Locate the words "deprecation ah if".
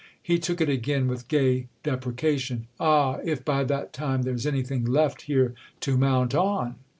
1.83-3.45